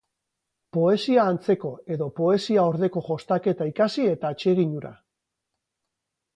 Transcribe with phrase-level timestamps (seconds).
[0.77, 4.97] Poesia antzeko edo poesia ordeko jostaketa ikasi eta atsegin hura.